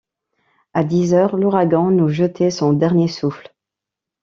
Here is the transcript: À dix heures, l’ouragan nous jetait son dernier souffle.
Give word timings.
À 0.73 0.83
dix 0.83 1.13
heures, 1.13 1.35
l’ouragan 1.35 1.91
nous 1.91 2.07
jetait 2.09 2.49
son 2.49 2.73
dernier 2.73 3.07
souffle. 3.07 3.53